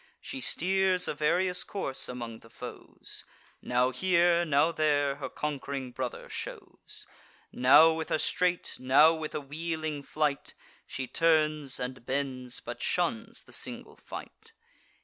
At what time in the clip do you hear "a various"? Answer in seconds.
1.07-1.63